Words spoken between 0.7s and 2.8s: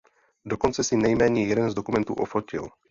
si nejméně jeden z dokumentů ofotil.